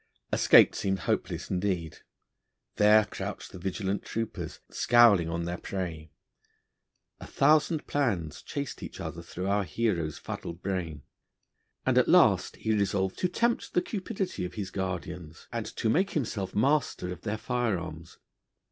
Escape 0.33 0.73
seemed 0.73 1.01
hopeless 1.01 1.51
indeed; 1.51 1.99
there 2.77 3.05
crouched 3.05 3.51
the 3.51 3.59
vigilant 3.59 4.01
troopers, 4.03 4.59
scowling 4.71 5.29
on 5.29 5.45
their 5.45 5.59
prey. 5.59 6.09
A 7.19 7.27
thousand 7.27 7.85
plans 7.85 8.41
chased 8.41 8.81
each 8.81 8.99
other 8.99 9.21
through 9.21 9.43
the 9.43 9.61
hero's 9.61 10.17
fuddled 10.17 10.63
brain, 10.63 11.03
and 11.85 11.99
at 11.99 12.09
last 12.09 12.55
he 12.55 12.73
resolved 12.73 13.19
to 13.19 13.29
tempt 13.29 13.75
the 13.75 13.81
cupidity 13.83 14.43
of 14.43 14.55
his 14.55 14.71
guardians, 14.71 15.47
and 15.51 15.67
to 15.67 15.87
make 15.87 16.09
himself 16.13 16.55
master 16.55 17.11
of 17.13 17.21
their 17.21 17.37
fire 17.37 17.77
arms. 17.77 18.17